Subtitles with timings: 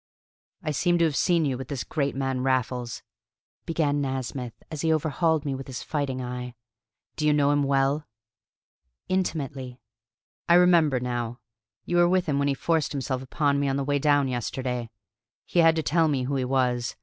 [0.63, 3.03] "I seem to have seen you with this great man Raffles,"
[3.67, 6.55] began Nasmyth, as he overhauled me with his fighting eye.
[7.17, 8.07] "Do you know him well?"
[9.09, 9.79] "Intimately."
[10.49, 11.39] "I remember now.
[11.85, 14.89] You were with him when he forced himself upon me on the way down yesterday.
[15.45, 16.95] He had to tell me who he was.